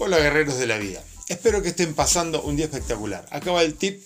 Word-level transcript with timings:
Hola 0.00 0.18
guerreros 0.18 0.60
de 0.60 0.68
la 0.68 0.78
vida. 0.78 1.02
Espero 1.26 1.60
que 1.60 1.70
estén 1.70 1.92
pasando 1.92 2.40
un 2.42 2.54
día 2.54 2.66
espectacular. 2.66 3.26
Acaba 3.32 3.64
el 3.64 3.74
tip 3.74 4.00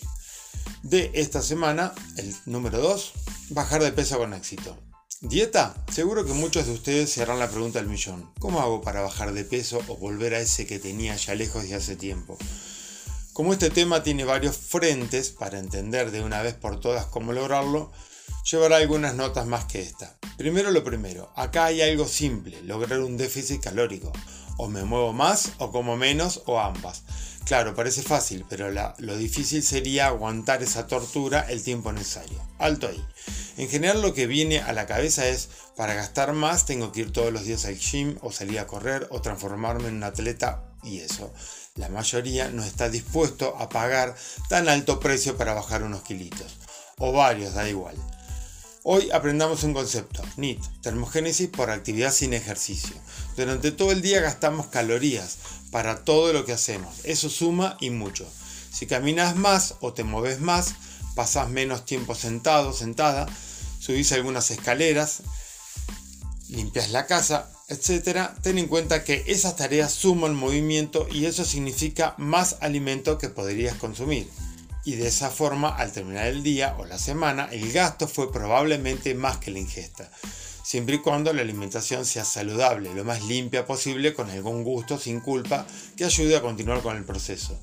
de 0.82 1.10
esta 1.12 1.42
semana, 1.42 1.92
el 2.16 2.34
número 2.46 2.78
2, 2.78 3.12
bajar 3.50 3.82
de 3.82 3.92
peso 3.92 4.16
con 4.16 4.32
éxito. 4.32 4.74
¿Dieta? 5.20 5.74
Seguro 5.92 6.24
que 6.24 6.32
muchos 6.32 6.64
de 6.64 6.72
ustedes 6.72 7.10
se 7.10 7.20
harán 7.20 7.38
la 7.38 7.50
pregunta 7.50 7.78
del 7.78 7.90
millón. 7.90 8.32
¿Cómo 8.38 8.62
hago 8.62 8.80
para 8.80 9.02
bajar 9.02 9.34
de 9.34 9.44
peso 9.44 9.82
o 9.86 9.98
volver 9.98 10.34
a 10.34 10.40
ese 10.40 10.66
que 10.66 10.78
tenía 10.78 11.14
ya 11.14 11.34
lejos 11.34 11.64
de 11.64 11.74
hace 11.74 11.94
tiempo? 11.94 12.38
Como 13.34 13.52
este 13.52 13.68
tema 13.68 14.02
tiene 14.02 14.24
varios 14.24 14.56
frentes 14.56 15.28
para 15.28 15.58
entender 15.58 16.10
de 16.10 16.22
una 16.22 16.40
vez 16.40 16.54
por 16.54 16.80
todas 16.80 17.04
cómo 17.04 17.34
lograrlo, 17.34 17.92
llevará 18.50 18.78
algunas 18.78 19.14
notas 19.14 19.44
más 19.46 19.66
que 19.66 19.82
esta. 19.82 20.16
Primero 20.36 20.70
lo 20.70 20.82
primero, 20.82 21.30
acá 21.36 21.66
hay 21.66 21.82
algo 21.82 22.06
simple, 22.06 22.62
lograr 22.62 23.00
un 23.00 23.16
déficit 23.16 23.62
calórico 23.62 24.12
o 24.56 24.68
me 24.68 24.84
muevo 24.84 25.12
más 25.12 25.52
o 25.58 25.70
como 25.70 25.96
menos 25.96 26.42
o 26.46 26.60
ambas. 26.60 27.02
Claro, 27.44 27.74
parece 27.74 28.02
fácil, 28.02 28.44
pero 28.48 28.70
lo 28.70 29.16
difícil 29.16 29.62
sería 29.62 30.06
aguantar 30.06 30.62
esa 30.62 30.86
tortura 30.86 31.40
el 31.48 31.62
tiempo 31.62 31.92
necesario. 31.92 32.40
Alto 32.58 32.86
ahí. 32.86 33.04
En 33.56 33.68
general 33.68 34.00
lo 34.00 34.14
que 34.14 34.26
viene 34.26 34.60
a 34.60 34.72
la 34.72 34.86
cabeza 34.86 35.26
es, 35.26 35.48
para 35.76 35.94
gastar 35.94 36.32
más 36.32 36.66
tengo 36.66 36.92
que 36.92 37.00
ir 37.00 37.12
todos 37.12 37.32
los 37.32 37.44
días 37.44 37.64
al 37.64 37.78
gym 37.78 38.16
o 38.22 38.30
salir 38.30 38.60
a 38.60 38.66
correr 38.66 39.08
o 39.10 39.20
transformarme 39.20 39.88
en 39.88 39.96
un 39.96 40.04
atleta 40.04 40.64
y 40.82 41.00
eso. 41.00 41.32
La 41.74 41.88
mayoría 41.88 42.48
no 42.48 42.62
está 42.62 42.88
dispuesto 42.88 43.56
a 43.58 43.68
pagar 43.68 44.14
tan 44.48 44.68
alto 44.68 45.00
precio 45.00 45.36
para 45.36 45.54
bajar 45.54 45.82
unos 45.82 46.02
kilitos. 46.02 46.58
O 46.98 47.12
varios, 47.12 47.54
da 47.54 47.68
igual. 47.68 47.96
Hoy 48.84 49.12
aprendamos 49.12 49.62
un 49.62 49.74
concepto, 49.74 50.24
NIT, 50.36 50.60
termogénesis 50.82 51.48
por 51.48 51.70
actividad 51.70 52.12
sin 52.12 52.34
ejercicio. 52.34 52.96
Durante 53.36 53.70
todo 53.70 53.92
el 53.92 54.02
día 54.02 54.20
gastamos 54.20 54.66
calorías 54.66 55.38
para 55.70 56.02
todo 56.02 56.32
lo 56.32 56.44
que 56.44 56.52
hacemos. 56.52 56.92
Eso 57.04 57.30
suma 57.30 57.76
y 57.78 57.90
mucho. 57.90 58.26
Si 58.72 58.86
caminas 58.86 59.36
más 59.36 59.76
o 59.82 59.92
te 59.92 60.02
mueves 60.02 60.40
más, 60.40 60.74
pasas 61.14 61.48
menos 61.48 61.84
tiempo 61.84 62.16
sentado, 62.16 62.72
sentada, 62.72 63.28
subís 63.78 64.10
algunas 64.10 64.50
escaleras, 64.50 65.22
limpias 66.48 66.90
la 66.90 67.06
casa, 67.06 67.52
etc. 67.68 68.30
Ten 68.42 68.58
en 68.58 68.66
cuenta 68.66 69.04
que 69.04 69.22
esas 69.28 69.54
tareas 69.54 69.92
suman 69.92 70.34
movimiento 70.34 71.06
y 71.08 71.26
eso 71.26 71.44
significa 71.44 72.16
más 72.18 72.56
alimento 72.60 73.16
que 73.16 73.28
podrías 73.28 73.76
consumir 73.76 74.28
y 74.84 74.96
de 74.96 75.08
esa 75.08 75.30
forma 75.30 75.68
al 75.68 75.92
terminar 75.92 76.26
el 76.26 76.42
día 76.42 76.76
o 76.78 76.84
la 76.84 76.98
semana 76.98 77.48
el 77.52 77.72
gasto 77.72 78.08
fue 78.08 78.32
probablemente 78.32 79.14
más 79.14 79.38
que 79.38 79.50
la 79.50 79.58
ingesta, 79.58 80.10
siempre 80.62 80.96
y 80.96 80.98
cuando 80.98 81.32
la 81.32 81.42
alimentación 81.42 82.04
sea 82.04 82.24
saludable, 82.24 82.94
lo 82.94 83.04
más 83.04 83.22
limpia 83.22 83.66
posible, 83.66 84.14
con 84.14 84.30
algún 84.30 84.64
gusto, 84.64 84.98
sin 84.98 85.20
culpa, 85.20 85.66
que 85.96 86.04
ayude 86.04 86.36
a 86.36 86.42
continuar 86.42 86.82
con 86.82 86.96
el 86.96 87.04
proceso. 87.04 87.58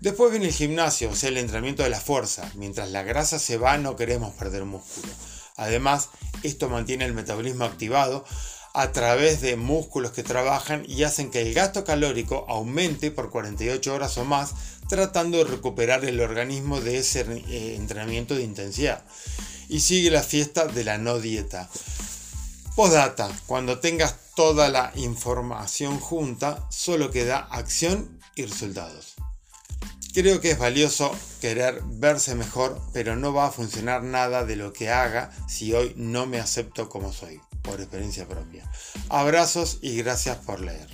Después 0.00 0.30
viene 0.30 0.46
el 0.46 0.52
gimnasio, 0.52 1.10
o 1.10 1.16
sea, 1.16 1.28
el 1.28 1.36
entrenamiento 1.36 1.82
de 1.82 1.90
la 1.90 2.00
fuerza. 2.00 2.50
Mientras 2.54 2.90
la 2.90 3.02
grasa 3.02 3.38
se 3.38 3.58
va 3.58 3.78
no 3.78 3.96
queremos 3.96 4.34
perder 4.34 4.64
músculo. 4.64 5.12
Además, 5.56 6.10
esto 6.44 6.68
mantiene 6.68 7.04
el 7.04 7.14
metabolismo 7.14 7.64
activado, 7.64 8.24
a 8.74 8.92
través 8.92 9.40
de 9.40 9.56
músculos 9.56 10.12
que 10.12 10.22
trabajan 10.22 10.84
y 10.86 11.02
hacen 11.02 11.30
que 11.30 11.42
el 11.42 11.54
gasto 11.54 11.84
calórico 11.84 12.44
aumente 12.48 13.10
por 13.10 13.30
48 13.30 13.94
horas 13.94 14.18
o 14.18 14.24
más, 14.24 14.52
tratando 14.88 15.38
de 15.38 15.44
recuperar 15.44 16.04
el 16.04 16.20
organismo 16.20 16.80
de 16.80 16.98
ese 16.98 17.20
eh, 17.20 17.74
entrenamiento 17.76 18.34
de 18.34 18.42
intensidad. 18.42 19.04
Y 19.68 19.80
sigue 19.80 20.10
la 20.10 20.22
fiesta 20.22 20.66
de 20.66 20.84
la 20.84 20.98
no 20.98 21.18
dieta. 21.18 21.68
Postdata, 22.74 23.30
cuando 23.46 23.80
tengas 23.80 24.14
toda 24.34 24.68
la 24.68 24.92
información 24.94 25.98
junta, 25.98 26.66
solo 26.70 27.10
queda 27.10 27.38
acción 27.50 28.20
y 28.36 28.44
resultados. 28.44 29.14
Creo 30.14 30.40
que 30.40 30.52
es 30.52 30.58
valioso 30.58 31.14
querer 31.40 31.82
verse 31.84 32.34
mejor, 32.34 32.80
pero 32.92 33.16
no 33.16 33.32
va 33.32 33.46
a 33.46 33.52
funcionar 33.52 34.02
nada 34.02 34.44
de 34.44 34.56
lo 34.56 34.72
que 34.72 34.90
haga 34.90 35.30
si 35.48 35.74
hoy 35.74 35.92
no 35.96 36.26
me 36.26 36.40
acepto 36.40 36.88
como 36.88 37.12
soy 37.12 37.40
por 37.62 37.80
experiencia 37.80 38.26
propia. 38.26 38.68
Abrazos 39.08 39.78
y 39.82 39.96
gracias 39.98 40.36
por 40.38 40.60
leer. 40.60 40.88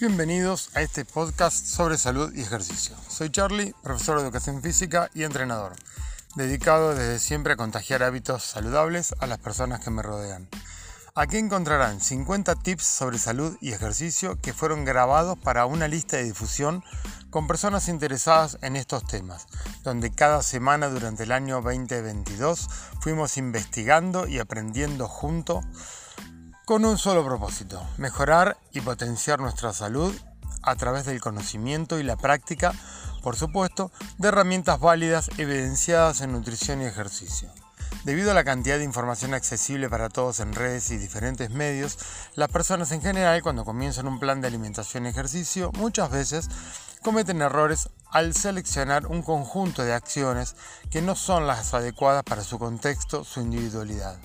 Bienvenidos 0.00 0.68
a 0.74 0.82
este 0.82 1.06
podcast 1.06 1.64
sobre 1.64 1.96
salud 1.96 2.30
y 2.34 2.42
ejercicio. 2.42 2.94
Soy 3.08 3.30
Charlie, 3.30 3.74
profesor 3.82 4.18
de 4.18 4.24
educación 4.24 4.60
física 4.60 5.08
y 5.14 5.22
entrenador 5.22 5.72
dedicado 6.36 6.94
desde 6.94 7.18
siempre 7.18 7.52
a 7.52 7.56
contagiar 7.56 8.02
hábitos 8.02 8.42
saludables 8.42 9.14
a 9.20 9.26
las 9.26 9.38
personas 9.38 9.80
que 9.80 9.90
me 9.90 10.02
rodean. 10.02 10.48
Aquí 11.14 11.36
encontrarán 11.36 12.00
50 12.00 12.56
tips 12.56 12.84
sobre 12.84 13.18
salud 13.18 13.56
y 13.60 13.70
ejercicio 13.70 14.36
que 14.40 14.52
fueron 14.52 14.84
grabados 14.84 15.38
para 15.38 15.64
una 15.64 15.86
lista 15.86 16.16
de 16.16 16.24
difusión 16.24 16.82
con 17.30 17.46
personas 17.46 17.88
interesadas 17.88 18.58
en 18.62 18.74
estos 18.74 19.06
temas, 19.06 19.46
donde 19.84 20.10
cada 20.10 20.42
semana 20.42 20.88
durante 20.88 21.22
el 21.22 21.30
año 21.30 21.62
2022 21.62 22.68
fuimos 23.00 23.36
investigando 23.36 24.26
y 24.26 24.40
aprendiendo 24.40 25.06
juntos 25.06 25.64
con 26.64 26.84
un 26.84 26.98
solo 26.98 27.24
propósito, 27.24 27.80
mejorar 27.96 28.56
y 28.72 28.80
potenciar 28.80 29.38
nuestra 29.38 29.72
salud 29.72 30.12
a 30.62 30.74
través 30.74 31.04
del 31.04 31.20
conocimiento 31.20 32.00
y 32.00 32.02
la 32.02 32.16
práctica 32.16 32.72
por 33.24 33.36
supuesto, 33.36 33.90
de 34.18 34.28
herramientas 34.28 34.78
válidas 34.78 35.30
evidenciadas 35.38 36.20
en 36.20 36.32
nutrición 36.32 36.82
y 36.82 36.84
ejercicio. 36.84 37.48
Debido 38.04 38.30
a 38.30 38.34
la 38.34 38.44
cantidad 38.44 38.76
de 38.76 38.84
información 38.84 39.32
accesible 39.32 39.88
para 39.88 40.10
todos 40.10 40.40
en 40.40 40.52
redes 40.52 40.90
y 40.90 40.98
diferentes 40.98 41.48
medios, 41.48 41.98
las 42.34 42.50
personas 42.50 42.92
en 42.92 43.00
general 43.00 43.42
cuando 43.42 43.64
comienzan 43.64 44.08
un 44.08 44.20
plan 44.20 44.42
de 44.42 44.48
alimentación 44.48 45.06
y 45.06 45.08
ejercicio 45.08 45.72
muchas 45.78 46.10
veces 46.10 46.50
cometen 47.02 47.40
errores 47.40 47.88
al 48.10 48.34
seleccionar 48.34 49.06
un 49.06 49.22
conjunto 49.22 49.82
de 49.82 49.94
acciones 49.94 50.54
que 50.90 51.00
no 51.00 51.16
son 51.16 51.46
las 51.46 51.72
adecuadas 51.72 52.24
para 52.24 52.44
su 52.44 52.58
contexto, 52.58 53.24
su 53.24 53.40
individualidad. 53.40 54.18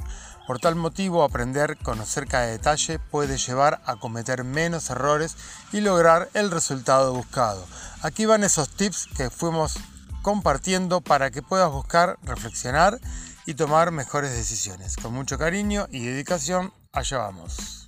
Por 0.50 0.58
tal 0.58 0.74
motivo, 0.74 1.24
aprender, 1.24 1.78
conocer 1.78 2.26
cada 2.26 2.48
detalle 2.48 2.98
puede 2.98 3.38
llevar 3.38 3.84
a 3.86 3.98
cometer 3.98 4.44
menos 4.44 4.90
errores 4.90 5.38
y 5.72 5.80
lograr 5.80 6.28
el 6.34 6.50
resultado 6.50 7.14
buscado. 7.14 7.64
Aquí 8.02 8.26
van 8.26 8.44
esos 8.44 8.68
tips 8.68 9.10
que 9.16 9.30
fuimos 9.30 9.78
compartiendo 10.24 11.02
para 11.02 11.30
que 11.30 11.44
puedas 11.44 11.72
buscar, 11.72 12.18
reflexionar 12.24 13.00
y 13.46 13.54
tomar 13.54 13.92
mejores 13.92 14.32
decisiones. 14.32 14.96
Con 14.96 15.14
mucho 15.14 15.38
cariño 15.38 15.86
y 15.92 16.00
dedicación, 16.00 16.74
allá 16.94 17.20
vamos. 17.20 17.79